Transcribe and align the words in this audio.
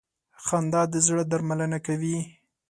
•خندا 0.45 0.81
د 0.91 0.95
زړه 1.07 1.23
درملنه 1.31 1.77
کوي. 1.87 2.17